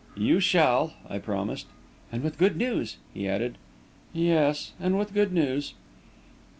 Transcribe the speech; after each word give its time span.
"You 0.17 0.39
shall," 0.39 0.93
I 1.07 1.19
promised. 1.19 1.67
"And 2.11 2.23
with 2.23 2.39
good 2.39 2.57
news," 2.57 2.97
he 3.13 3.29
added. 3.29 3.59
"Yes 4.13 4.71
and 4.79 4.97
with 4.97 5.13
good 5.13 5.31
news." 5.31 5.75